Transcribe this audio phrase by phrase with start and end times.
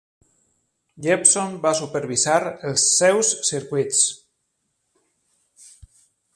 [1.05, 2.39] Jeppson va supervisar
[2.71, 4.03] els seus circuits.